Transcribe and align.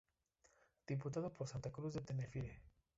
Diputado 0.87 1.31
por 1.35 1.47
Santa 1.47 1.69
Cruz 1.75 1.93
de 1.93 2.01
Tenerife. 2.01 2.59